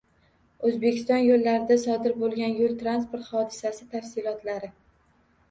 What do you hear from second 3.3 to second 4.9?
hodisasi tafsilotlari